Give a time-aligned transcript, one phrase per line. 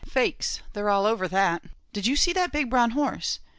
[0.07, 1.61] "Faix, they're all over that
[1.93, 3.37] did you see that big brown horse?